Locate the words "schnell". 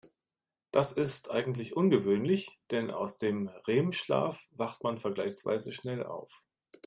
5.73-6.03